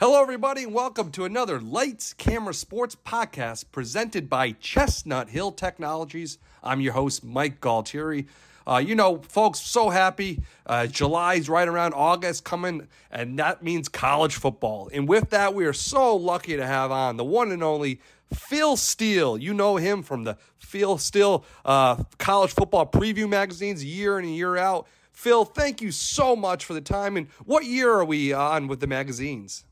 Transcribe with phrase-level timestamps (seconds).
[0.00, 6.38] Hello, everybody, and welcome to another Lights Camera Sports podcast presented by Chestnut Hill Technologies.
[6.62, 8.26] I'm your host, Mike Galtieri.
[8.64, 10.40] Uh, you know, folks, so happy.
[10.64, 14.88] Uh, July's right around August coming, and that means college football.
[14.94, 18.00] And with that, we are so lucky to have on the one and only
[18.32, 19.36] Phil Steele.
[19.36, 24.36] You know him from the Phil Steele uh, college football preview magazines year in and
[24.36, 24.86] year out.
[25.10, 27.16] Phil, thank you so much for the time.
[27.16, 29.64] And what year are we on with the magazines?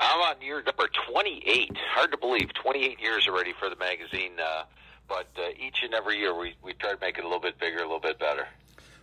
[0.00, 1.76] I'm on year number 28.
[1.90, 4.32] Hard to believe, 28 years already for the magazine.
[4.38, 4.64] Uh,
[5.08, 7.58] but uh, each and every year, we we try to make it a little bit
[7.58, 8.46] bigger, a little bit better.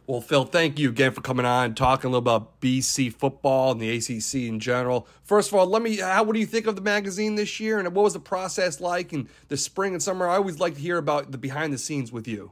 [0.05, 3.72] Well, Phil, thank you again for coming on, and talking a little about BC football
[3.72, 5.08] and the ACC in general.
[5.23, 5.97] First of all, let me.
[5.97, 8.81] How what do you think of the magazine this year, and what was the process
[8.81, 10.28] like in the spring and summer?
[10.28, 12.52] I always like to hear about the behind the scenes with you.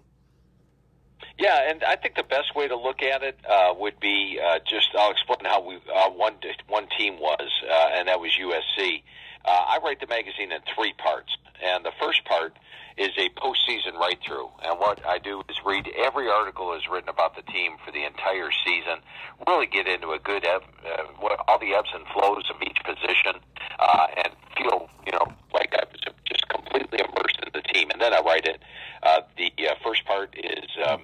[1.37, 4.59] Yeah, and I think the best way to look at it uh, would be uh,
[4.67, 6.35] just I'll explain how we uh, one
[6.67, 9.03] one team was, uh, and that was USC.
[9.43, 12.55] Uh, I write the magazine in three parts, and the first part
[12.97, 14.49] is a postseason write through.
[14.63, 18.03] And what I do is read every article is written about the team for the
[18.03, 18.99] entire season.
[19.47, 22.77] Really get into a good ebb, uh, what, all the ebbs and flows of each
[22.85, 23.41] position,
[23.79, 27.89] uh, and feel you know like I was just completely immersed in the team.
[27.89, 28.61] And then I write it.
[29.02, 30.69] Uh, the uh, first part is.
[30.85, 31.02] Um,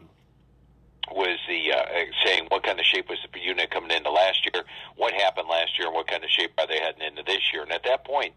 [1.12, 1.86] was the uh,
[2.26, 4.64] saying what kind of shape was the unit coming into last year,
[4.96, 7.64] what happened last year, and what kind of shape are they heading into this year.
[7.64, 8.34] And at that point,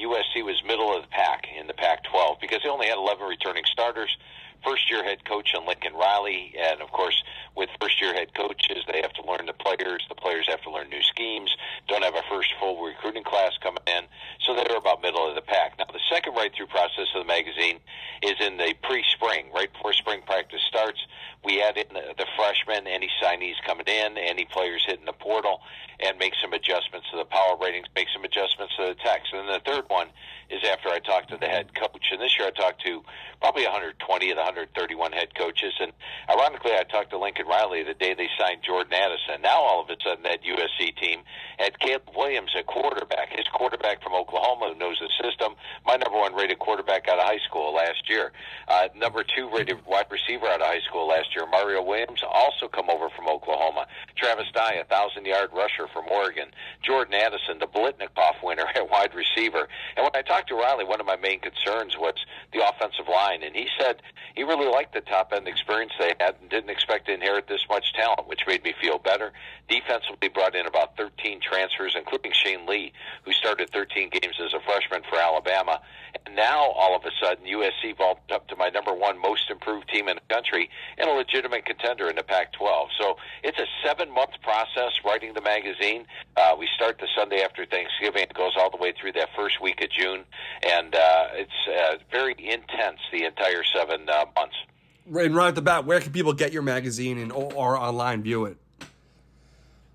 [0.00, 3.64] USC was middle of the pack in the Pac-12 because they only had 11 returning
[3.66, 4.16] starters.
[4.62, 7.22] First year head coach and Lincoln Riley, and of course,
[7.56, 10.04] with first year head coaches, they have to learn the players.
[10.08, 11.54] The players have to learn new schemes.
[11.88, 14.04] Don't have a first full recruiting class coming in,
[14.40, 15.78] so they're about middle of the pack.
[15.78, 17.78] Now, the second right through process of the magazine
[18.22, 20.98] is in the pre-spring, right before spring practice starts.
[21.44, 25.60] We add in the, the freshmen, any signees coming in, any players hitting the portal,
[26.00, 29.32] and make some adjustments to the power ratings, make some adjustments to the text.
[29.32, 30.08] And then the third one
[30.50, 32.08] is after I talk to the head coach.
[32.10, 33.02] And this year I talked to
[33.44, 34.00] probably 120
[34.30, 35.76] of the 131 head coaches.
[35.78, 35.92] And
[36.32, 39.42] ironically, I talked to Lincoln Riley the day they signed Jordan Addison.
[39.42, 41.20] Now all of a sudden that USC team
[41.58, 46.16] had Caleb Williams at quarterback, his quarterback from Oklahoma who knows the system, my number
[46.16, 48.32] one rated quarterback out of high school last year.
[48.66, 52.66] Uh, number two rated wide receiver out of high school last year, Mario Williams, also
[52.66, 53.86] come over from Oklahoma.
[54.16, 56.48] Travis Dye, a thousand yard rusher from Oregon.
[56.82, 59.68] Jordan Addison, the Biletnikoff winner at wide receiver.
[59.96, 62.14] And when I talked to Riley, one of my main concerns was
[62.52, 63.96] the offensive line, and he said
[64.34, 67.64] he really liked the top end experience they had and didn't expect to inherit this
[67.68, 69.32] much talent, which made me feel better.
[69.68, 72.92] Defensively brought in about 13 transfers, including Shane Lee,
[73.24, 75.80] who started 13 games as a freshman for Alabama.
[76.26, 79.88] And now, all of a sudden, USC vaulted up to my number one most improved
[79.88, 82.88] team in the country and a legitimate contender in the Pac 12.
[82.98, 86.06] So it's a seven month process writing the magazine.
[86.36, 88.22] Uh, we start the Sunday after Thanksgiving.
[88.22, 90.24] It goes all the way through that first week of June.
[90.62, 94.56] And uh, it's uh, very intense the entire seven uh, months.
[95.06, 98.46] And right at the bat, where can people get your magazine and or, online view
[98.46, 98.56] it?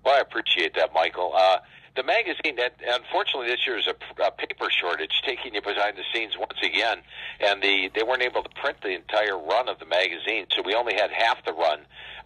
[0.04, 1.32] Well, I appreciate that, Michael.
[1.34, 1.58] Uh,
[1.96, 6.04] the magazine, that unfortunately, this year is a, a paper shortage, taking you behind the
[6.14, 6.98] scenes once again,
[7.40, 10.74] and the they weren't able to print the entire run of the magazine, so we
[10.74, 11.80] only had half the run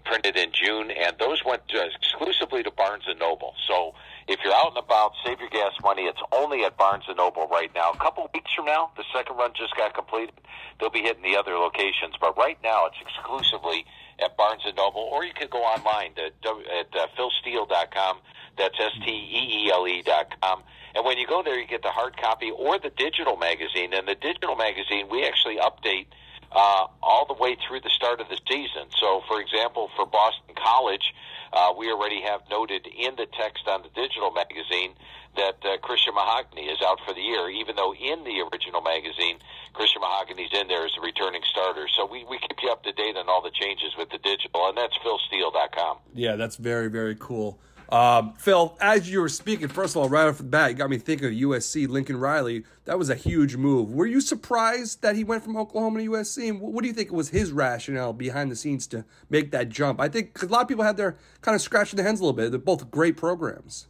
[0.05, 3.55] printed in June, and those went to, exclusively to Barnes and Noble.
[3.67, 3.95] So
[4.27, 6.03] if you're out and about, save your gas money.
[6.03, 7.91] It's only at Barnes and Noble right now.
[7.93, 10.35] A couple weeks from now, the second run just got completed.
[10.81, 13.85] They'll be hitting the other locations, but right now it's exclusively
[14.23, 18.19] at Barnes and Noble, or you could go online to, at uh, philsteele.com.
[18.57, 20.63] That's S T E E L E dot com.
[20.95, 23.93] And when you go there, you get the hard copy or the digital magazine.
[23.93, 26.07] And the digital magazine, we actually update
[26.53, 28.87] uh, all the way through the start of the season.
[29.01, 31.13] So, for example, for Boston College,
[31.55, 34.93] uh, we already have noted in the text on the digital magazine
[35.37, 39.39] that uh, Christian Mahogany is out for the year, even though in the original magazine,
[39.73, 41.87] Christian Mahogany's in there as a returning starter.
[41.97, 44.69] So we, we keep you up to date on all the changes with the digital,
[44.69, 45.99] and that's philsteele.com.
[46.15, 47.59] Yeah, that's very, very cool.
[47.91, 50.91] Um, Phil, as you were speaking, first of all, right off the bat, you got
[50.91, 52.65] me thinking of USC, Lincoln Riley.
[52.87, 53.93] That was a huge move.
[53.93, 56.49] Were you surprised that he went from Oklahoma to USC?
[56.49, 60.01] And what do you think was his rationale behind the scenes to make that jump?
[60.01, 62.37] I think a lot of people had their kind of scratching their hands a little
[62.37, 62.51] bit.
[62.51, 63.87] They're both great programs.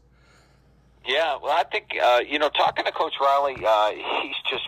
[1.06, 4.64] Yeah, well, I think uh, you know, talking to Coach Riley, uh, he's just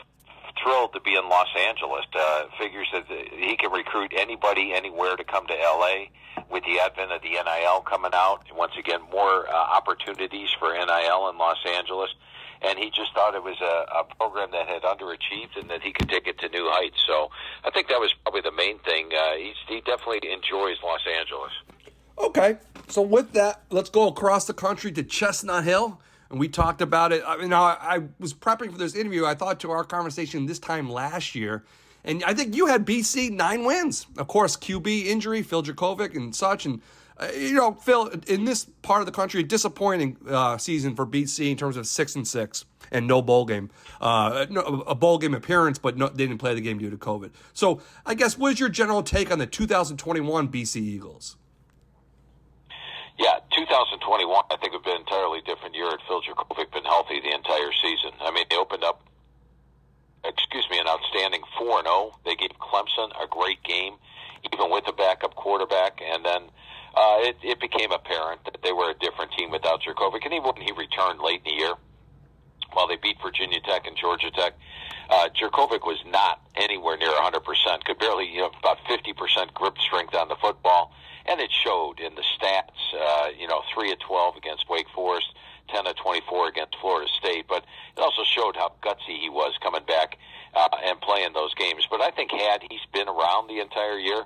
[0.62, 2.04] thrilled to be in Los Angeles.
[2.14, 6.06] Uh, figures that he can recruit anybody anywhere to come to LA.
[6.50, 11.30] With the advent of the NIL coming out, once again, more uh, opportunities for NIL
[11.30, 12.10] in Los Angeles.
[12.62, 15.92] And he just thought it was a, a program that had underachieved and that he
[15.92, 17.02] could take it to new heights.
[17.06, 17.30] So
[17.64, 19.10] I think that was probably the main thing.
[19.12, 21.52] Uh, he's, he definitely enjoys Los Angeles.
[22.18, 22.58] Okay.
[22.88, 26.00] So with that, let's go across the country to Chestnut Hill
[26.30, 27.22] and we talked about it.
[27.26, 29.24] I mean, I, I was prepping for this interview.
[29.24, 31.64] I thought to our conversation this time last year,
[32.04, 34.06] and I think you had BC nine wins.
[34.16, 36.66] Of course, QB injury, Phil Jurkovec, and such.
[36.66, 36.80] And
[37.18, 41.50] uh, you know, Phil, in this part of the country, disappointing uh, season for BC
[41.50, 43.70] in terms of six and six and no bowl game,
[44.00, 46.96] uh, no, a bowl game appearance, but no, they didn't play the game due to
[46.96, 47.30] COVID.
[47.52, 51.36] So, I guess what is your general take on the 2021 BC Eagles?
[53.76, 57.20] Yeah, 2021, I think, would be an entirely different year had Phil Jurkovec been healthy
[57.20, 58.16] the entire season.
[58.24, 59.04] I mean, they opened up,
[60.24, 62.16] excuse me, an outstanding 4 0.
[62.24, 64.00] They gave Clemson a great game,
[64.48, 66.00] even with a backup quarterback.
[66.00, 66.48] And then
[66.96, 70.24] uh, it, it became apparent that they were a different team without Jurkovec.
[70.24, 71.74] And even when he returned late in the year,
[72.72, 74.56] while they beat Virginia Tech and Georgia Tech,
[75.10, 80.14] uh, Jurkovec was not anywhere near 100%, could barely, you know, about 50% grip strength
[80.14, 80.96] on the football
[81.28, 82.78] and it showed in the stats.
[82.94, 85.26] Uh, you know, three of twelve against Wake Forest,
[85.68, 87.46] ten of twenty-four against Florida State.
[87.48, 87.64] But
[87.96, 90.18] it also showed how gutsy he was coming back
[90.54, 91.86] uh, and playing those games.
[91.90, 94.24] But I think had he's been around the entire year,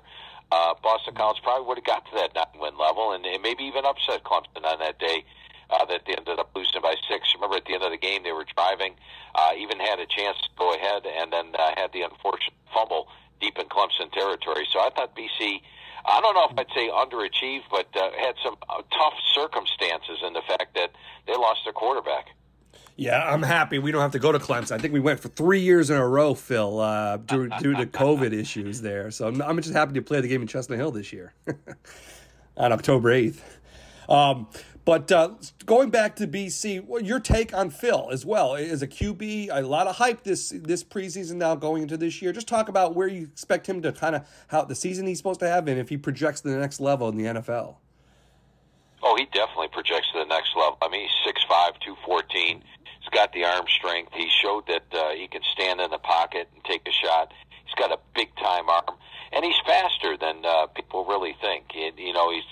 [0.51, 4.23] uh, Boston College probably would have got to that nine-win level and, maybe even upset
[4.23, 5.23] Clemson on that day.
[5.71, 7.31] Uh, that they ended up losing by six.
[7.33, 8.91] Remember, at the end of the game, they were driving,
[9.35, 13.07] uh, even had a chance to go ahead, and then uh, had the unfortunate fumble
[13.39, 14.67] deep in Clemson territory.
[14.69, 15.61] So I thought BC
[16.05, 20.33] I don't know if I'd say underachieved, but uh, had some uh, tough circumstances in
[20.33, 20.91] the fact that
[21.27, 22.27] they lost their quarterback.
[22.97, 24.73] Yeah, I'm happy we don't have to go to Clemson.
[24.73, 27.85] I think we went for three years in a row, Phil, uh, due, due to
[27.85, 29.11] COVID issues there.
[29.11, 31.33] So I'm, I'm, just happy to play the game in Chestnut Hill this year
[32.57, 33.39] on October 8th.
[34.09, 34.47] Um,
[34.83, 35.35] but uh,
[35.65, 39.61] going back to BC, well, your take on Phil as well as a QB, a
[39.61, 42.31] lot of hype this this preseason now going into this year.
[42.31, 45.39] Just talk about where you expect him to kind of how the season he's supposed
[45.41, 47.75] to have, and if he projects to the next level in the NFL.
[49.03, 50.77] Oh, he definitely projects to the next level.
[50.81, 52.63] I mean, he's 6'5", 214.
[53.01, 54.13] He's got the arm strength.
[54.13, 57.33] He showed that uh, he can stand in the pocket and take a shot.
[57.65, 58.97] He's got a big time arm,
[59.31, 61.65] and he's faster than uh, people really think.
[61.73, 62.43] You know, he's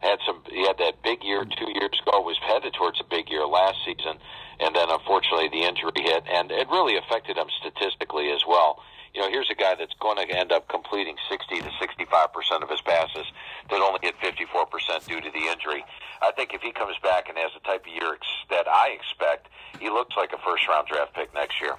[0.00, 0.42] had some.
[0.50, 2.20] He had that big year two years ago.
[2.20, 4.18] Was headed towards a big year last season,
[4.60, 8.82] and then unfortunately the injury hit, and it really affected him statistically as well.
[9.14, 12.62] You know, here's a guy that's going to end up completing 60 to 65 percent
[12.62, 13.26] of his passes
[13.70, 15.84] that only hit 54 percent due to the injury.
[16.22, 18.16] I think if he comes back and has the type of year
[18.50, 19.48] that I expect,
[19.80, 21.76] he looks like a first round draft pick next year.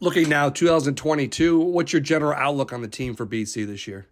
[0.00, 4.06] Looking now, 2022, what's your general outlook on the team for BC this year?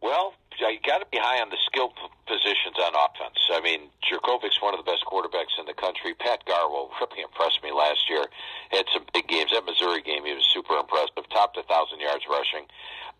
[0.00, 0.34] Well,
[0.68, 1.90] you got to be high on the skill
[2.26, 3.38] positions on offense.
[3.50, 6.14] I mean, Jurkovec's one of the best quarterbacks in the country.
[6.14, 8.26] Pat Garwo really impressed me last year.
[8.70, 9.50] Had some big games.
[9.50, 11.24] That Missouri game, he was super impressive.
[11.30, 12.68] Topped a thousand yards rushing.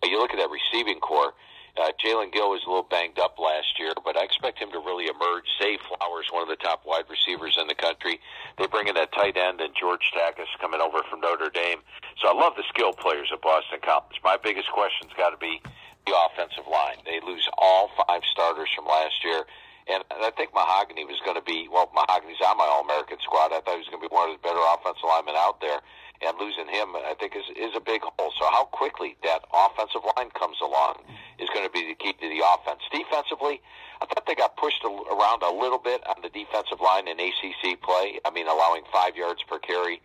[0.03, 1.35] Uh, you look at that receiving corps.
[1.81, 4.79] Uh, Jaelen Gill was a little banged up last year, but I expect him to
[4.79, 5.49] really emerge.
[5.57, 8.21] Zay Flowers, one of the top wide receivers in the country.
[8.59, 11.81] They bring in that tight end and George Takacs coming over from Notre Dame.
[12.21, 14.21] So I love the skill players at Boston College.
[14.23, 15.63] My biggest question's got to be
[16.07, 16.99] the offensive line.
[17.05, 19.45] They lose all five starters from last year.
[19.91, 23.51] And I think Mahogany was going to be, well, Mahogany's on my All American squad.
[23.51, 25.83] I thought he was going to be one of the better offensive linemen out there.
[26.23, 28.31] And losing him, I think, is, is a big hole.
[28.39, 31.03] So, how quickly that offensive line comes along
[31.43, 32.79] is going to be the key to the offense.
[32.95, 33.59] Defensively,
[33.99, 37.83] I thought they got pushed around a little bit on the defensive line in ACC
[37.83, 38.23] play.
[38.23, 39.99] I mean, allowing five yards per carry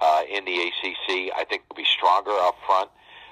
[0.00, 1.36] uh, in the ACC.
[1.36, 2.88] I think they'll be stronger up front.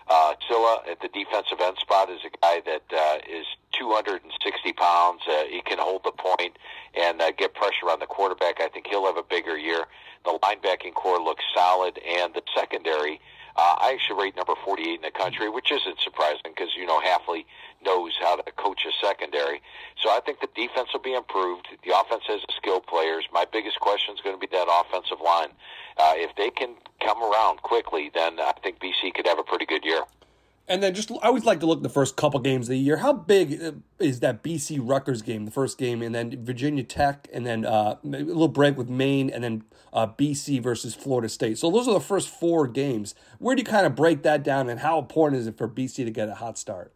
[0.08, 5.22] Uh, Sillah at the defensive end spot is a guy that uh, is 260 pounds.
[5.28, 6.56] Uh, he can hold the point
[6.94, 8.60] and uh, get pressure on the quarterback.
[8.60, 9.84] I think he'll have a bigger year.
[10.24, 13.20] The linebacking corps looks solid, and the secondary.
[13.56, 17.00] Uh, I actually rate number 48 in the country, which isn't surprising because you know
[17.00, 17.46] Hafley
[17.82, 19.62] knows how to coach a secondary.
[20.02, 21.68] So I think the defense will be improved.
[21.82, 23.24] The offense has skilled players.
[23.32, 25.48] My biggest question is going to be that offensive line.
[25.96, 29.64] Uh, if they can come around quickly, then I think BC could have a pretty
[29.64, 30.02] good year.
[30.68, 32.78] And then just I always like to look at the first couple games of the
[32.78, 32.96] year.
[32.96, 37.28] How big uh, is that BC Rutgers game, the first game, and then Virginia Tech,
[37.32, 41.58] and then uh, a little break with Maine, and then uh, BC versus Florida State.
[41.58, 43.14] So those are the first four games.
[43.38, 46.04] Where do you kind of break that down, and how important is it for BC
[46.04, 46.92] to get a hot start?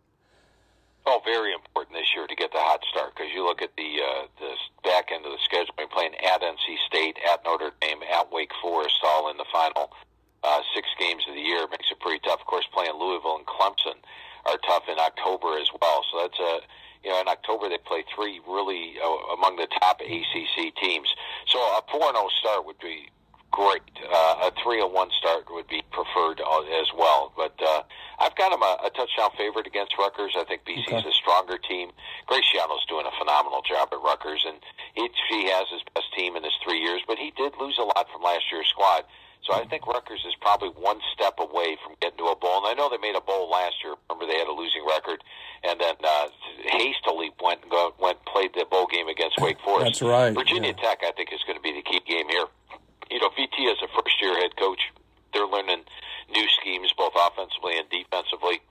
[1.07, 3.99] Oh, very important this year to get the hot start because you look at the
[4.03, 5.73] uh, the back end of the schedule.
[5.79, 9.91] We're playing at NC State, at Notre Dame, at Wake Forest, all in the final
[10.45, 11.67] uh, six games of the year.
[11.71, 12.41] Makes it pretty tough.
[12.41, 13.99] Of course, playing Louisville and Clemson
[14.47, 16.05] are tough in October as well.
[16.11, 16.61] So that's a
[17.05, 21.09] you know in October they play three really uh, among the top ACC teams.
[21.47, 23.09] So a four and zero start would be
[23.51, 23.83] great.
[24.01, 27.33] Uh, a three and one start would be preferred as well.
[27.37, 27.83] But uh,
[28.19, 30.35] I've got him a, a touchdown favorite against Rutgers.
[30.39, 31.09] I think BC's okay.
[31.09, 31.91] a stronger team.
[32.27, 34.59] Greg Schiano's doing a phenomenal job at Rutgers, and
[34.95, 37.03] he, he has his best team in his three years.
[37.07, 39.05] But he did lose a lot from last year's squad.
[39.51, 42.63] So I think Rutgers is probably one step away from getting to a bowl.
[42.63, 43.99] And I know they made a bowl last year.
[44.07, 45.25] Remember, they had a losing record,
[45.67, 46.29] and then uh,
[46.71, 49.99] hastily went and go, went played the bowl game against Wake Forest.
[49.99, 50.31] That's right.
[50.31, 50.83] Virginia yeah.
[50.87, 52.47] Tech, I think, is going to be the key game here.
[53.11, 54.79] You know, VT as a first year head coach,
[55.35, 55.83] they're learning
[56.31, 58.63] new schemes both offensively and defensively.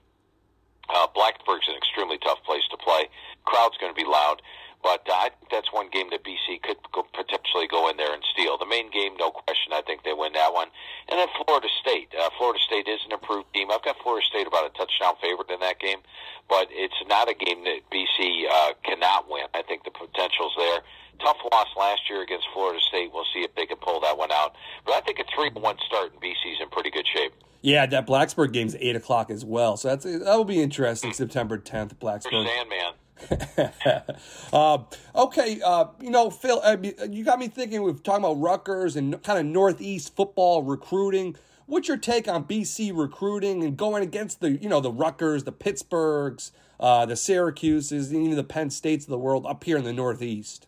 [0.88, 3.04] Uh, Blacksburg's an extremely tough place to play.
[3.44, 4.40] Crowd's going to be loud.
[4.82, 8.12] But uh, I think that's one game that BC could go, potentially go in there
[8.12, 8.56] and steal.
[8.56, 10.68] The main game, no question, I think they win that one.
[11.08, 12.08] And then Florida State.
[12.16, 13.68] Uh, Florida State is an improved team.
[13.70, 16.00] I've got Florida State about a touchdown favorite in that game,
[16.48, 19.44] but it's not a game that BC uh, cannot win.
[19.52, 20.80] I think the potential's there.
[21.20, 23.12] Tough loss last year against Florida State.
[23.12, 24.56] We'll see if they can pull that one out.
[24.86, 27.34] But I think a three-one start in BC's in pretty good shape.
[27.62, 31.12] Yeah, that Blacksburg game's eight o'clock as well, so that's that will be interesting.
[31.12, 32.46] September tenth, Blacksburg.
[32.46, 32.94] Sandman.
[34.52, 34.78] uh,
[35.14, 36.76] okay, uh, you know, Phil, uh,
[37.08, 37.82] you got me thinking.
[37.82, 41.36] We've talking about Rutgers and kind of Northeast football recruiting.
[41.66, 45.52] What's your take on BC recruiting and going against the, you know, the Rutgers, the
[45.52, 46.50] Pittsburghs,
[46.80, 49.92] uh, the Syracuses, and even the Penn States of the world up here in the
[49.92, 50.66] Northeast?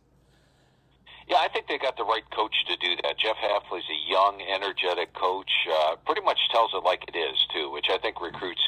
[1.33, 3.17] Yeah, I think they got the right coach to do that.
[3.17, 5.49] Jeff Hafley's a young, energetic coach.
[5.65, 8.61] Uh, pretty much tells it like it is too, which I think recruits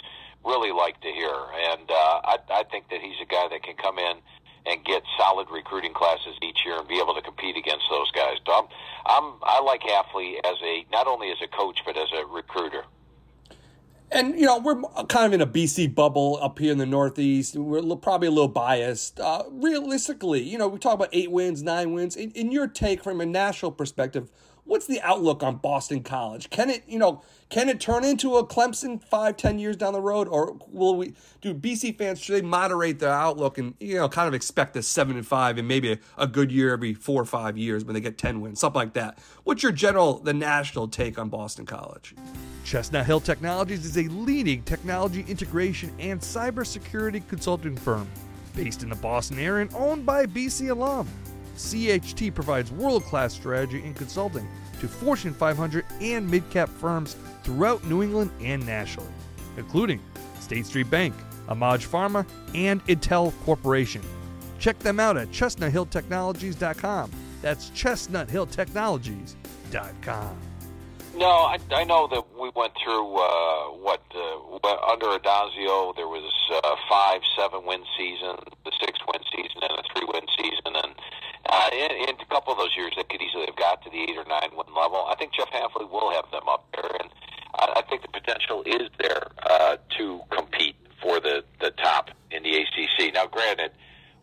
[0.43, 1.29] really like to hear.
[1.29, 4.17] And uh, I, I think that he's a guy that can come in
[4.65, 8.41] and get solid recruiting classes each year and be able to compete against those guys.
[8.47, 8.67] So I'm,
[9.05, 12.85] I'm I like Hafley as a not only as a coach but as a recruiter.
[14.11, 17.57] And you know we're kind of in a BC bubble up here in the Northeast.
[17.57, 19.21] We're probably a little biased.
[19.21, 22.17] Uh, realistically, you know we talk about eight wins, nine wins.
[22.17, 24.31] In, in your take from a national perspective,
[24.65, 26.51] what's the outlook on Boston College?
[26.51, 30.01] Can it, you know, can it turn into a Clemson five, ten years down the
[30.01, 31.15] road, or will we?
[31.41, 34.83] Do BC fans should they moderate their outlook and you know kind of expect a
[34.83, 37.95] seven and five and maybe a, a good year every four or five years when
[37.95, 39.19] they get ten wins, something like that?
[39.45, 42.15] What's your general, the national take on Boston College?
[42.65, 48.09] Chestnut Hill Technologies is a leading technology integration and cybersecurity consulting firm
[48.57, 51.07] based in the Boston area and owned by BC alum.
[51.57, 54.49] CHT provides world class strategy and consulting
[54.81, 59.13] to Fortune 500 and mid cap firms throughout New England and nationally,
[59.57, 60.01] including
[60.41, 61.15] State Street Bank,
[61.49, 64.03] Amag Pharma, and Intel Corporation.
[64.59, 67.11] Check them out at chestnuthilltechnologies.com.
[67.43, 70.37] That's chestnuthilltechnologies.com.
[71.17, 76.25] No, I, I know that we went through uh, what uh, under Addazio there was
[76.51, 78.35] uh, five seven win season,
[78.65, 80.94] the six win season, and a three win season, and
[81.55, 84.03] uh, in, in a couple of those years, they could easily have got to the
[84.03, 85.07] eight or nine win level.
[85.07, 87.11] I think Jeff Hafley will have them up there, and
[87.55, 92.43] I, I think the potential is there uh, to compete for the the top in
[92.43, 93.15] the ACC.
[93.15, 93.71] Now, granted,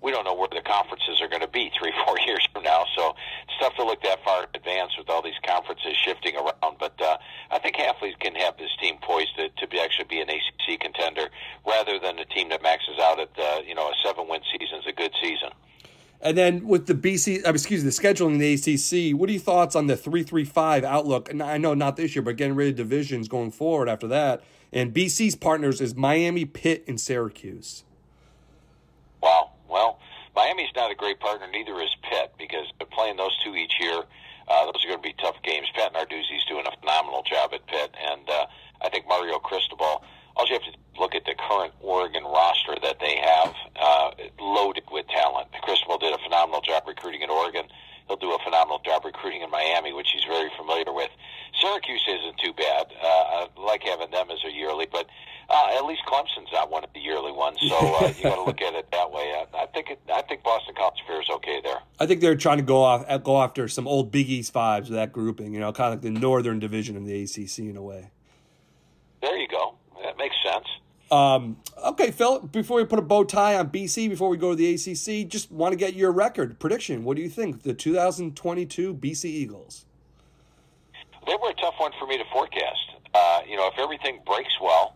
[0.02, 2.84] we don't know where the conferences are going to be three, four years from now,
[2.98, 3.16] so
[3.48, 6.76] it's tough to look that far in advance with all these conferences shifting around.
[6.80, 7.18] But uh,
[7.50, 10.82] I think Hafley can have this team poised to, to be actually be an ACC
[10.82, 11.30] contender
[11.66, 14.80] rather than a team that maxes out at uh, you know a seven win season
[14.80, 15.56] is a good season.
[16.22, 19.34] And then with the BC, uh, excuse me, the scheduling in the ACC, what are
[19.34, 21.30] your thoughts on the three three five outlook?
[21.30, 24.44] And I know not this year, but getting rid of divisions going forward after that.
[24.72, 27.84] And BC's partners is Miami, Pitt, and Syracuse.
[29.22, 29.52] Wow.
[29.68, 30.00] Well,
[30.36, 31.48] Miami's not a great partner.
[31.52, 34.04] Neither is Pitt because they're playing those two each year.
[34.48, 35.68] Uh, those are going to be tough games.
[35.74, 38.46] Pat Narduzzi's doing a phenomenal job at Pitt, and uh,
[38.82, 40.04] I think Mario Cristobal
[40.36, 44.84] all you have to look at the current Oregon roster that they have, uh, loaded
[44.92, 45.48] with talent.
[45.64, 47.66] Cristobal did a phenomenal job recruiting in Oregon.
[48.08, 51.10] He'll do a phenomenal job recruiting in Miami, which he's very familiar with.
[51.60, 52.88] Syracuse isn't too bad.
[53.02, 55.08] Uh, I like having them as a yearly, but
[55.50, 58.44] uh, at least Clemson's not one of the yearly ones, so uh, you got to
[58.44, 59.34] look at it that way.
[59.34, 61.80] I, I think it, I think Boston College Fair is okay there.
[62.00, 64.94] I think they're trying to go off go after some old Big East vibes with
[64.94, 65.54] that grouping.
[65.54, 68.12] You know, kind of like the Northern Division of the ACC in a way.
[69.22, 69.76] There you go.
[70.04, 70.66] That makes sense.
[71.12, 74.56] Um, okay, Phil, before we put a bow tie on BC, before we go to
[74.56, 77.04] the ACC, just want to get your record prediction.
[77.04, 77.64] What do you think?
[77.64, 79.86] The 2022 BC Eagles?
[81.28, 82.96] They were a tough one for me to forecast.
[83.14, 84.96] Uh, you know, if everything breaks well,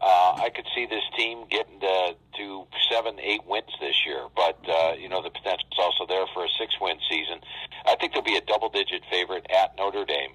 [0.00, 4.58] Uh, I could see this team getting to, to seven, eight wins this year, but
[4.68, 7.40] uh, you know the potential is also there for a six-win season.
[7.86, 10.32] I think there'll be a double-digit favorite at Notre Dame,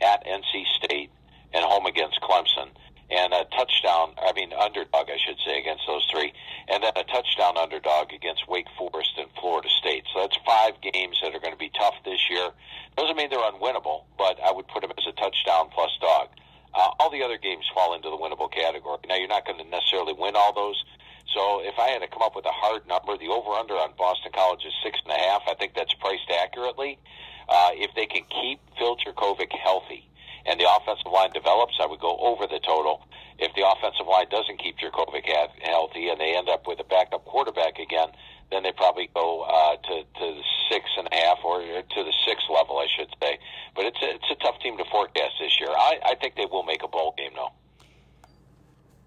[0.00, 1.10] at NC State,
[1.52, 2.70] and home against Clemson,
[3.12, 4.16] and a touchdown.
[4.16, 6.32] I mean, underdog, I should say, against those three,
[6.68, 10.04] and then a touchdown underdog against Wake Forest and Florida State.
[10.12, 12.50] So that's five games that are going to be tough this year.
[12.96, 16.28] Doesn't mean they're unwinnable, but I would put them as a touchdown plus dog.
[16.74, 18.98] Uh, all the other games fall into the winnable category.
[19.06, 20.82] Now, you're not going to necessarily win all those.
[21.34, 24.32] So if I had to come up with a hard number, the over-under on Boston
[24.34, 25.42] College is six and a half.
[25.48, 26.98] I think that's priced accurately.
[27.48, 30.08] Uh, if they can keep Phil Jurkovec healthy
[30.46, 33.06] and the offensive line develops, I would go over the total.
[33.38, 35.26] If the offensive line doesn't keep Jurkovec
[35.62, 38.08] healthy and they end up with a backup quarterback again,
[38.50, 42.12] then they probably go uh, to to the six and a half or to the
[42.26, 43.38] six level, I should say.
[43.74, 45.70] But it's a, it's a tough team to forecast this year.
[45.70, 47.52] I, I think they will make a bowl game though.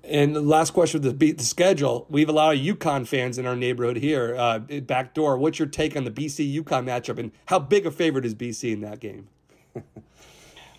[0.04, 2.06] And the last question the beat the schedule.
[2.10, 4.36] We have a lot of UConn fans in our neighborhood here.
[4.36, 5.38] Uh, back door.
[5.38, 8.74] What's your take on the BC UConn matchup, and how big a favorite is BC
[8.74, 9.30] in that game?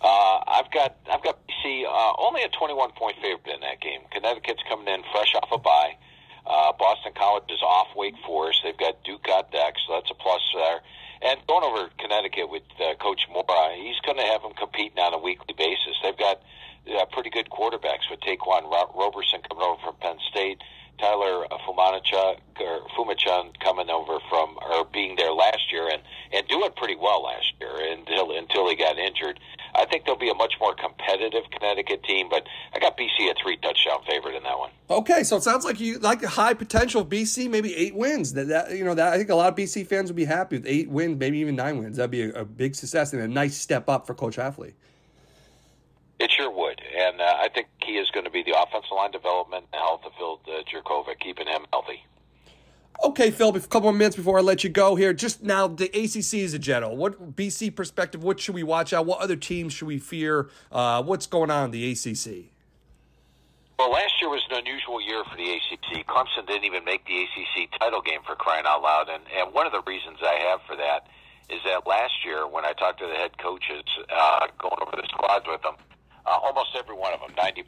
[0.07, 4.01] uh, I've got I've got BC uh, only a 21 point favorite in that game.
[4.11, 5.97] Connecticut's coming in fresh off a bye.
[6.45, 8.61] Uh, Boston College is off Wake Forest.
[8.63, 10.79] They've got Duke on deck, so that's a plus there.
[11.21, 15.13] And going over Connecticut with uh, Coach Mora, he's going to have them competing on
[15.13, 15.99] a weekly basis.
[16.01, 16.39] They've got
[16.87, 18.63] uh, pretty good quarterbacks with Ta'Quan
[18.95, 20.61] Roberson coming over from Penn State,
[20.99, 26.01] Tyler Fumanichuk or Fumachun coming over from or being there last year and
[26.33, 29.39] and doing pretty well last year until until he got injured.
[29.77, 33.35] I think there'll be a much more competitive Connecticut team, but I got BC a
[33.41, 34.71] three touchdown favorite in that one.
[34.89, 38.33] Okay, so it sounds like you like a high potential BC, maybe eight wins.
[38.33, 40.57] That, that you know that I think a lot of BC fans would be happy
[40.57, 41.97] with eight wins, maybe even nine wins.
[41.97, 44.73] That'd be a, a big success and a nice step up for Coach Hafley.
[46.19, 49.11] It sure would, and uh, I think he is going to be the offensive line
[49.11, 52.03] development and health of Phil uh, Jurkovec, keeping him healthy.
[53.03, 55.13] Okay, Phil, a couple more minutes before I let you go here.
[55.13, 56.97] Just now, the ACC is a general.
[56.97, 58.23] What BC perspective?
[58.23, 59.05] What should we watch out?
[59.05, 60.49] What other teams should we fear?
[60.71, 62.51] Uh, what's going on in the ACC?
[63.77, 66.07] Well, last year was an unusual year for the ACC.
[66.07, 69.67] Clemson didn't even make the ACC title game for crying out loud, and and one
[69.67, 71.07] of the reasons I have for that
[71.49, 75.07] is that last year when I talked to the head coaches, uh, going over the
[75.07, 75.75] squads with them,
[76.27, 77.63] uh, almost every one of them, 90%,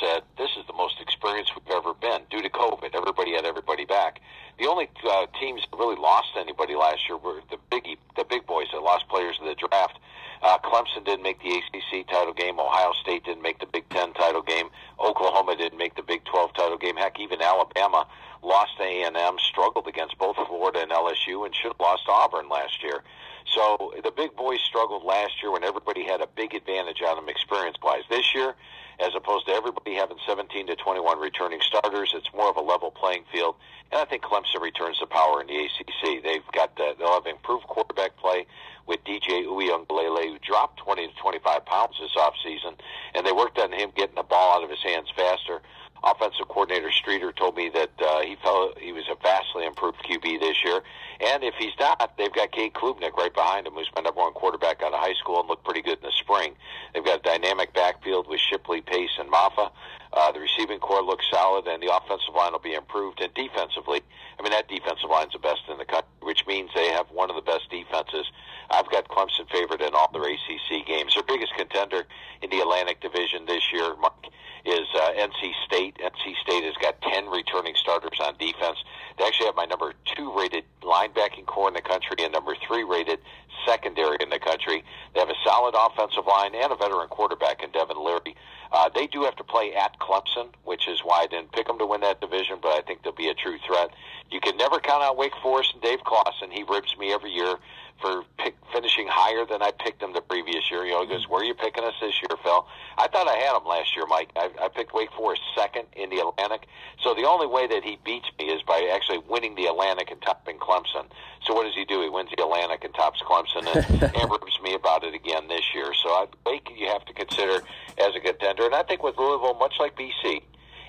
[0.00, 2.94] said this is the most experienced we've ever been due to COVID.
[2.94, 4.20] Everybody had everybody back.
[4.58, 8.46] The only uh, teams that really lost anybody last year were the biggie, the big
[8.46, 9.98] boys that lost players in the draft.
[10.42, 12.58] Uh, Clemson didn't make the ACC title game.
[12.58, 14.70] Ohio State didn't make the Big Ten title game.
[14.98, 16.96] Oklahoma didn't make the Big 12 title game.
[16.96, 18.08] Heck, even Alabama
[18.42, 22.82] lost to A&M, struggled against both Florida and LSU, and should have lost Auburn last
[22.82, 23.04] year.
[23.46, 27.28] So the big boys struggled last year when everybody had a big advantage on them
[27.28, 28.02] experience wise.
[28.08, 28.54] This year,
[29.00, 32.90] as opposed to everybody having 17 to 21 returning starters, it's more of a level
[32.90, 33.56] playing field.
[33.90, 36.22] And I think Clemson returns to power in the ACC.
[36.22, 38.46] They've got the, they'll have improved quarterback play
[38.86, 42.74] with DJ Uiagalelei, who dropped 20 to 25 pounds this offseason,
[43.14, 45.60] and they worked on him getting the ball out of his hands faster
[46.04, 50.40] offensive coordinator Streeter told me that uh, he felt he was a vastly improved QB
[50.40, 50.80] this year.
[51.20, 54.32] And if he's not, they've got Cade Klubnik right behind him, who's been number one
[54.32, 56.54] quarterback out of high school and looked pretty good in the spring.
[56.92, 59.70] They've got a dynamic backfield with Shipley, Pace, and Mafah.
[60.12, 63.20] Uh, the receiving corps looks solid, and the offensive line will be improved.
[63.20, 64.02] And defensively,
[64.38, 67.30] I mean, that defensive line's the best in the country, which means they have one
[67.30, 68.26] of the best defenses.
[68.70, 71.14] I've got Clemson favored in all their ACC games.
[71.14, 72.04] Their biggest contender
[72.42, 74.32] in the Atlantic Division this year, Mike,
[74.64, 75.96] is uh, NC State.
[75.98, 78.78] NC State has got 10 returning starters on defense.
[79.18, 82.84] They actually have my number two rated linebacking corps in the country and number three
[82.84, 83.18] rated
[83.66, 84.84] secondary in the country.
[85.14, 88.36] They have a solid offensive line and a veteran quarterback in Devin Leary.
[88.72, 91.78] Uh, they do have to play at Clemson, which is why I didn't pick them
[91.78, 93.90] to win that division, but I think they'll be a true threat.
[94.30, 96.50] You can never count out Wake Forest and Dave Clawson.
[96.50, 97.56] He ribs me every year
[98.00, 100.84] for pick, finishing higher than I picked them the previous year.
[100.84, 102.66] You know, he goes, "Where are you picking us this year, Phil?"
[102.98, 104.30] I thought I had them last year, Mike.
[104.36, 106.66] I, I picked Wake Forest second in the Atlantic.
[107.02, 110.20] So the only way that he beats me is by actually winning the Atlantic and
[110.20, 111.06] topping Clemson.
[111.44, 112.02] So what does he do?
[112.02, 115.74] He wins the Atlantic and tops Clemson, and, and ribs me about it again this
[115.74, 115.92] year.
[116.02, 117.62] So I, Wake, you have to consider
[117.98, 120.42] as a contender, and I think with Louisville, much like BC,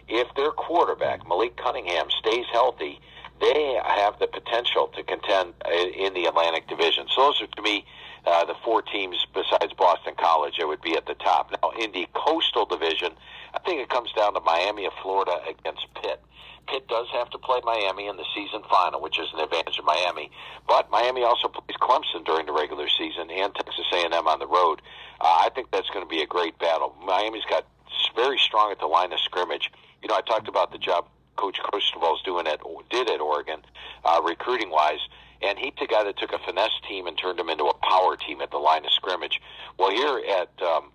[0.07, 2.99] if their quarterback Malik Cunningham stays healthy
[3.43, 5.53] they have the potential to contend
[5.95, 7.07] in the Atlantic Division.
[7.13, 7.85] So those are to me
[8.25, 11.51] uh, the four teams besides Boston College that would be at the top.
[11.51, 13.13] Now in the Coastal Division,
[13.53, 16.21] I think it comes down to Miami of Florida against Pitt.
[16.67, 19.85] Pitt does have to play Miami in the season final, which is an advantage of
[19.85, 20.31] Miami.
[20.65, 24.81] But Miami also plays Clemson during the regular season and Texas A&M on the road.
[25.19, 26.95] Uh, I think that's going to be a great battle.
[27.03, 27.67] Miami's got
[28.15, 29.69] very strong at the line of scrimmage
[30.03, 31.07] you know, I talked about the job
[31.37, 32.59] Coach Cristobal's doing at
[32.89, 33.61] did at Oregon,
[34.03, 34.99] uh, recruiting wise.
[35.43, 38.15] And he's a guy that took a finesse team and turned them into a power
[38.15, 39.41] team at the line of scrimmage.
[39.77, 40.91] Well, here at um,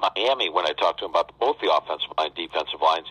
[0.00, 3.06] Miami, when I talked to him about both the offensive line and defensive lines,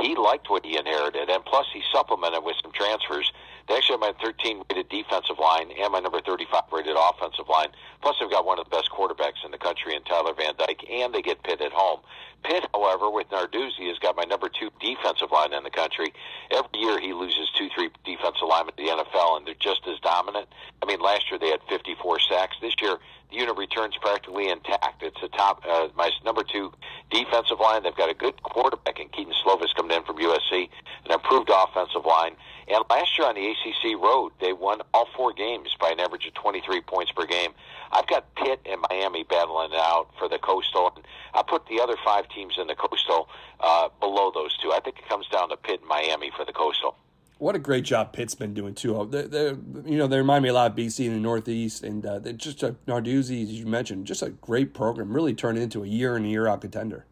[0.00, 3.30] he liked what he inherited, and plus he supplemented with some transfers.
[3.72, 7.68] They actually have my 13 rated defensive line and my number 35 rated offensive line.
[8.02, 10.84] Plus, they've got one of the best quarterbacks in the country in Tyler Van Dyke,
[10.90, 12.00] and they get Pitt at home.
[12.44, 16.12] Pitt, however, with Narduzzi, has got my number two defensive line in the country.
[16.50, 19.98] Every year he loses two, three defensive linemen to the NFL, and they're just as
[20.00, 20.48] dominant.
[20.82, 22.56] I mean, last year they had 54 sacks.
[22.60, 22.98] This year,
[23.30, 25.02] the unit returns practically intact.
[25.02, 26.72] It's a top, uh, my number two
[27.10, 27.84] defensive line.
[27.84, 30.68] They've got a good quarterback in Kedon Slovis coming in from USC,
[31.06, 32.36] an improved offensive line.
[32.68, 36.26] And last year on the ACC road, they won all four games by an average
[36.26, 37.50] of 23 points per game.
[37.90, 40.96] I've got Pitt and Miami battling it out for the Coastal.
[41.34, 43.28] I put the other five teams in the Coastal
[43.60, 44.72] uh, below those two.
[44.72, 46.96] I think it comes down to Pitt and Miami for the Coastal.
[47.38, 49.08] What a great job Pitt's been doing too.
[49.10, 52.06] They're, they're, you know, they remind me a lot of BC in the Northeast, and
[52.06, 55.12] uh, just a Narduzzi, as you mentioned, just a great program.
[55.12, 57.04] Really turned into a year in year out contender.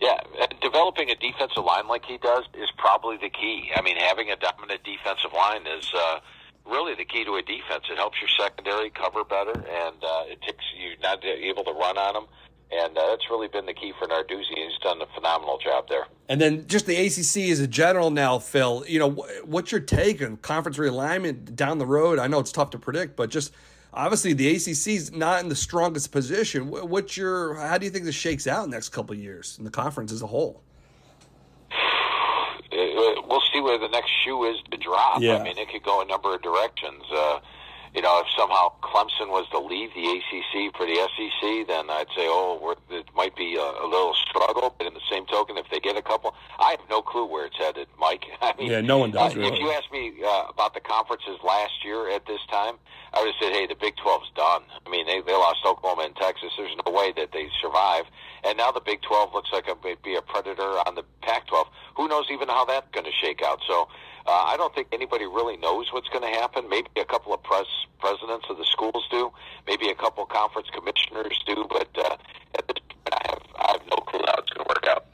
[0.00, 0.20] Yeah,
[0.60, 3.70] developing a defensive line like he does is probably the key.
[3.74, 6.20] I mean, having a dominant defensive line is uh,
[6.64, 7.84] really the key to a defense.
[7.90, 11.98] It helps your secondary cover better, and uh, it takes you not able to run
[11.98, 12.26] on them.
[12.70, 14.54] And uh, that's really been the key for Narduzzi.
[14.54, 16.06] He's done a phenomenal job there.
[16.28, 18.84] And then just the ACC as a general now, Phil.
[18.86, 19.10] You know,
[19.44, 22.18] what's your take on conference realignment down the road?
[22.18, 23.54] I know it's tough to predict, but just
[23.92, 26.70] obviously the ACC is not in the strongest position.
[26.70, 27.54] What's your?
[27.54, 29.70] How do you think this shakes out in the next couple of years in the
[29.70, 30.62] conference as a whole?
[32.70, 35.20] We'll see where the next shoe is to drop.
[35.20, 35.36] Yeah.
[35.36, 37.02] I mean, it could go a number of directions.
[37.12, 37.40] Uh,
[37.98, 42.06] you know, if somehow Clemson was to leave the ACC for the SEC, then I'd
[42.14, 44.72] say, oh, we're, it might be a, a little struggle.
[44.78, 47.46] But in the same token, if they get a couple, I have no clue where
[47.46, 48.22] it's headed, Mike.
[48.40, 49.34] I mean, yeah, no one does.
[49.34, 49.52] Uh, really.
[49.52, 52.78] If you asked me uh, about the conferences last year at this time,
[53.12, 54.62] I would have said, hey, the Big 12's done.
[54.86, 56.54] I mean, they, they lost Oklahoma and Texas.
[56.56, 58.04] There's no way that they survive.
[58.44, 61.48] And now the Big 12 looks like it may be a predator on the Pac
[61.48, 61.66] 12.
[61.96, 63.58] Who knows even how that's going to shake out?
[63.66, 63.88] So
[64.28, 66.68] uh, I don't think anybody really knows what's going to happen.
[66.68, 67.66] Maybe a couple of press
[67.98, 69.30] presidents of the schools do.
[69.66, 71.66] Maybe a couple conference commissioners do.
[71.68, 72.16] But uh,
[72.54, 75.06] at this point, I have, I have no clue how it's going to work out.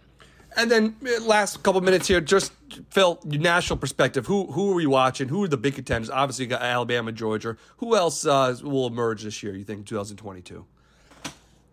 [0.57, 2.53] And then uh, last couple minutes here, just
[2.90, 4.27] Phil, your national perspective.
[4.27, 5.29] Who who are we watching?
[5.29, 6.11] Who are the big contenders?
[6.11, 7.57] Obviously, you got Alabama, Georgia.
[7.79, 9.55] Who else uh, will emerge this year?
[9.55, 10.64] You think 2022?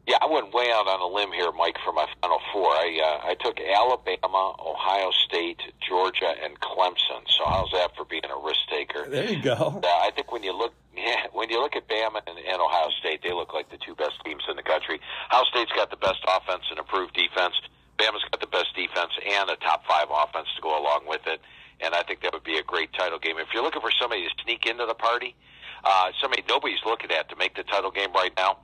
[0.07, 2.67] Yeah, I went way out on a limb here, Mike, for my final four.
[2.69, 7.21] I uh, I took Alabama, Ohio State, Georgia, and Clemson.
[7.37, 9.07] So how's that for being a risk taker?
[9.07, 9.79] There you go.
[9.83, 12.89] Uh, I think when you look, yeah, when you look at Bama and, and Ohio
[12.99, 14.99] State, they look like the two best teams in the country.
[15.31, 17.55] Ohio State's got the best offense and improved defense.
[17.97, 21.39] Bama's got the best defense and a top five offense to go along with it.
[21.79, 23.37] And I think that would be a great title game.
[23.39, 25.35] If you're looking for somebody to sneak into the party,
[25.83, 28.57] uh, somebody nobody's looking at to make the title game right now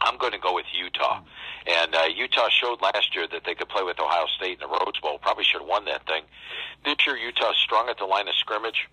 [0.00, 1.20] I'm going to go with Utah.
[1.66, 4.68] And uh, Utah showed last year that they could play with Ohio State in the
[4.68, 5.18] Rose Bowl.
[5.18, 6.24] Probably should have won that thing.
[6.84, 8.88] This year, Utah's strong at the line of scrimmage.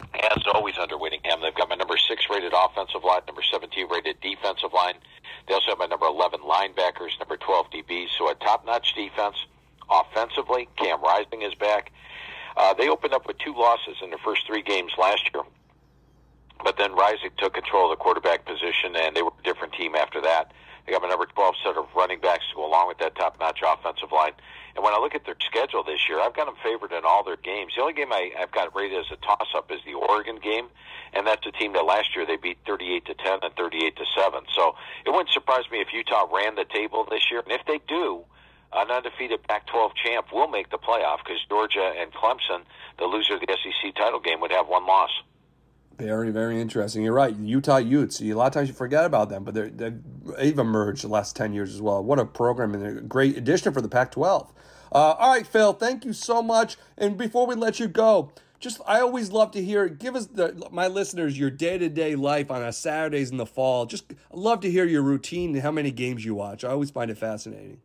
[0.00, 4.20] As always under Whittingham, they've got my number six rated offensive line, number 17 rated
[4.20, 4.94] defensive line.
[5.46, 8.08] They also have my number 11 linebackers, number 12 DBs.
[8.16, 9.36] So a top notch defense.
[9.90, 11.92] Offensively, Cam Rising is back.
[12.56, 15.42] Uh, they opened up with two losses in their first three games last year.
[16.62, 19.94] But then Rising took control of the quarterback position, and they were a different team
[19.94, 20.52] after that.
[20.88, 23.60] They got a number 12 set of running backs to go along with that top-notch
[23.60, 24.32] offensive line.
[24.74, 27.22] And when I look at their schedule this year, I've got them favored in all
[27.22, 27.74] their games.
[27.76, 30.68] The only game I, I've got rated as a toss-up is the Oregon game,
[31.12, 34.04] and that's a team that last year they beat 38 to 10 and 38 to
[34.16, 34.44] 7.
[34.56, 37.80] So it wouldn't surprise me if Utah ran the table this year, and if they
[37.86, 38.24] do,
[38.72, 42.64] an undefeated Pac-12 champ will make the playoff because Georgia and Clemson,
[42.98, 45.10] the loser of the SEC title game, would have one loss.
[45.98, 47.02] Very, very interesting.
[47.02, 47.34] You're right.
[47.36, 48.20] Utah Utes.
[48.20, 51.52] A lot of times you forget about them, but they're, they've emerged the last 10
[51.52, 52.02] years as well.
[52.04, 54.52] What a program and a great addition for the Pac 12.
[54.92, 56.76] Uh, all right, Phil, thank you so much.
[56.96, 58.30] And before we let you go,
[58.60, 59.88] just I always love to hear.
[59.88, 63.46] Give us the my listeners your day to day life on a Saturdays in the
[63.46, 63.86] fall.
[63.86, 66.64] Just love to hear your routine and how many games you watch.
[66.64, 67.80] I always find it fascinating.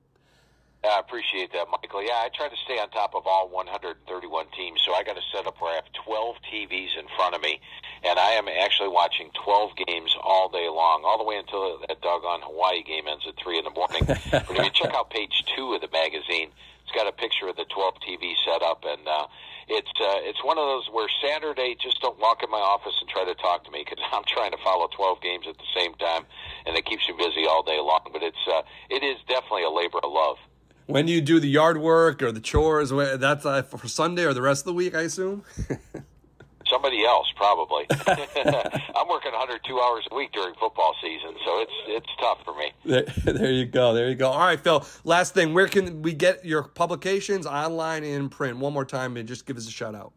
[0.83, 2.03] I appreciate that, Michael.
[2.03, 4.03] Yeah, I try to stay on top of all 131
[4.51, 7.61] teams, so I got a setup where I have 12 TVs in front of me,
[8.03, 12.01] and I am actually watching 12 games all day long, all the way until that
[12.01, 14.03] doggone Hawaii game ends at 3 in the morning.
[14.31, 16.51] but if you check out page 2 of the magazine,
[16.83, 19.27] it's got a picture of the 12 TV setup, and uh,
[19.71, 23.07] it's uh, it's one of those where Saturday just don't walk in my office and
[23.07, 25.95] try to talk to me because I'm trying to follow 12 games at the same
[25.95, 26.27] time,
[26.67, 28.03] and it keeps you busy all day long.
[28.11, 30.35] But it's uh, it is definitely a labor of love.
[30.85, 32.89] When do you do the yard work or the chores?
[32.89, 35.43] That's uh, for Sunday or the rest of the week, I assume.
[36.69, 37.85] Somebody else, probably.
[37.91, 42.71] I'm working 102 hours a week during football season, so it's it's tough for me.
[42.85, 43.93] There, there you go.
[43.93, 44.29] There you go.
[44.29, 44.85] All right, Phil.
[45.03, 48.57] Last thing, where can we get your publications online and in print?
[48.57, 50.13] One more time, and just give us a shout out.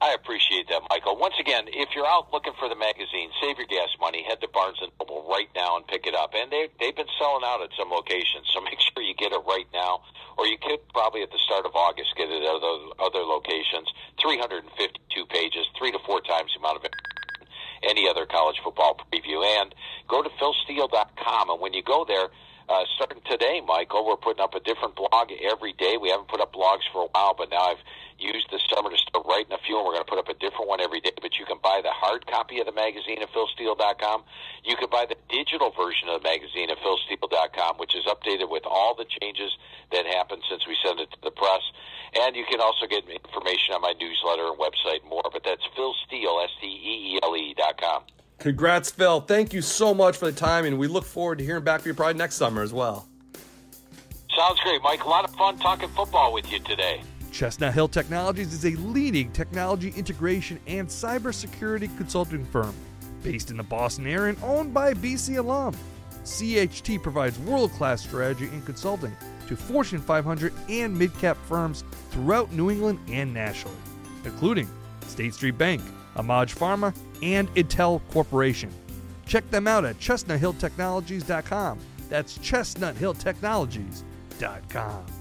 [0.00, 1.18] I appreciate that, Michael.
[1.18, 4.22] Once again, if you're out looking for the magazine, save your gas money.
[4.22, 6.34] Head to Barnes and Noble right now and pick it up.
[6.38, 9.42] And they they've been selling out at some locations, so make sure you get it
[9.42, 10.06] right now.
[10.38, 13.90] Or you could probably at the start of August get it at other other locations.
[14.22, 16.86] 352 pages, three to four times the amount of
[17.82, 19.42] any other college football preview.
[19.42, 19.74] And
[20.06, 22.30] go to philsteele.com, and when you go there.
[22.68, 25.96] Uh, starting today, Michael, we're putting up a different blog every day.
[25.96, 27.80] We haven't put up blogs for a while, but now I've
[28.20, 30.36] used this summer to start writing a few, and we're going to put up a
[30.36, 31.16] different one every day.
[31.16, 34.20] But you can buy the hard copy of the magazine at philsteele.com.
[34.68, 38.68] You can buy the digital version of the magazine at philsteele.com, which is updated with
[38.68, 39.48] all the changes
[39.90, 41.64] that happened since we sent it to the press.
[42.20, 45.24] And you can also get information on my newsletter and website more.
[45.32, 48.04] But that's Phil Steele, S-T-E-E-L-E dot com.
[48.38, 49.20] Congrats, Phil.
[49.20, 51.90] Thank you so much for the time, and we look forward to hearing back from
[51.90, 53.08] you probably next summer as well.
[54.36, 55.04] Sounds great, Mike.
[55.04, 57.02] A lot of fun talking football with you today.
[57.32, 62.74] Chestnut Hill Technologies is a leading technology integration and cybersecurity consulting firm
[63.24, 65.74] based in the Boston area and owned by BC alum.
[66.24, 69.16] CHT provides world class strategy and consulting
[69.48, 73.76] to Fortune 500 and mid cap firms throughout New England and nationally,
[74.24, 74.68] including
[75.06, 75.82] State Street Bank,
[76.16, 78.70] Amag Pharma, and Intel Corporation.
[79.26, 81.78] Check them out at chestnuthilltechnologies.com.
[82.08, 85.17] That's chestnuthilltechnologies.com.